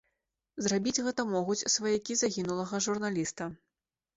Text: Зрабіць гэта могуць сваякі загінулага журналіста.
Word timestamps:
Зрабіць 0.67 1.03
гэта 1.07 1.25
могуць 1.35 1.67
сваякі 1.75 2.17
загінулага 2.23 2.83
журналіста. 2.89 3.43